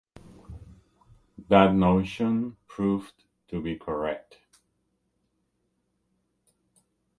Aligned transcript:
That 1.47 1.75
notion 1.75 2.57
proved 2.67 3.23
to 3.49 3.61
be 3.61 3.75
correct. 3.77 4.37